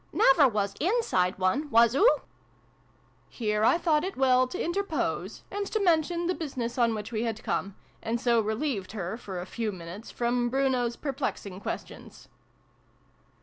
[0.11, 1.69] "Never was inside one.
[1.69, 2.09] Was oo?"
[3.39, 7.21] Here I thought it well to interpose, and to mention the business on which we
[7.21, 12.29] had come, and so relieved her, for a few minutes, from Bruno's perplexing questions.